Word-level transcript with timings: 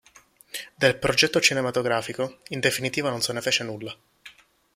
Del 0.79 0.97
progetto 0.97 1.39
cinematografico, 1.39 2.39
in 2.47 2.59
definitiva 2.59 3.11
non 3.11 3.21
se 3.21 3.33
ne 3.33 3.39
fece 3.41 3.63
nulla. 3.63 3.95